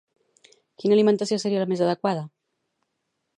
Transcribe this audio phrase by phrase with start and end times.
[0.83, 2.25] Quina alimentació seria la més adequada?